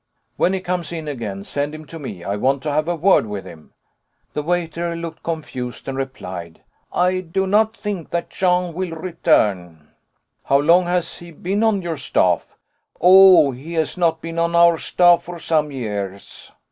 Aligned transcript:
"When 0.35 0.53
he 0.53 0.61
comes 0.61 0.91
in 0.91 1.07
again, 1.07 1.43
send 1.43 1.75
him 1.75 1.85
to 1.85 1.99
me. 1.99 2.23
I 2.23 2.35
want 2.35 2.63
to 2.63 2.71
have 2.71 2.87
a 2.87 2.95
word 2.95 3.27
with 3.27 3.45
him." 3.45 3.73
The 4.33 4.41
waiter 4.41 4.95
looked 4.95 5.21
confused, 5.21 5.87
and 5.87 5.95
replied: 5.95 6.63
"I 6.91 7.19
do 7.21 7.45
not 7.45 7.77
think 7.77 8.09
that 8.09 8.31
Jean 8.31 8.73
will 8.73 8.95
return." 8.97 9.89
"How 10.45 10.57
long 10.57 10.85
has 10.85 11.19
he 11.19 11.29
been 11.29 11.61
on 11.61 11.83
your 11.83 11.97
staff?" 11.97 12.47
"Oh! 12.99 13.51
he 13.51 13.73
has 13.73 13.95
not 13.95 14.21
been 14.21 14.39
on 14.39 14.55
our 14.55 14.79
staff 14.79 15.21
for 15.21 15.37
some 15.37 15.71
years." 15.71 16.51